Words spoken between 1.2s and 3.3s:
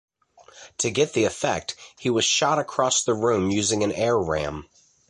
effect, he was shot across the